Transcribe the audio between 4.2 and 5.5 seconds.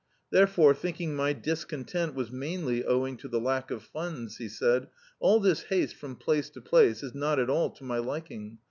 he said— "All